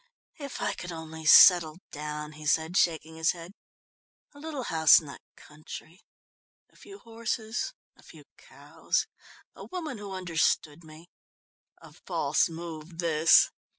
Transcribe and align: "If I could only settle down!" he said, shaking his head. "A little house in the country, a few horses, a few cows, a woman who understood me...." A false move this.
"If 0.39 0.61
I 0.63 0.73
could 0.73 0.91
only 0.91 1.25
settle 1.27 1.77
down!" 1.91 2.31
he 2.31 2.47
said, 2.47 2.75
shaking 2.75 3.17
his 3.17 3.33
head. 3.33 3.51
"A 4.33 4.39
little 4.39 4.63
house 4.63 4.99
in 4.99 5.05
the 5.05 5.19
country, 5.35 6.01
a 6.71 6.75
few 6.75 6.97
horses, 6.97 7.71
a 7.95 8.01
few 8.01 8.23
cows, 8.35 9.05
a 9.55 9.65
woman 9.65 9.99
who 9.99 10.11
understood 10.13 10.83
me...." 10.83 11.11
A 11.83 11.93
false 11.93 12.49
move 12.49 12.97
this. 12.97 13.51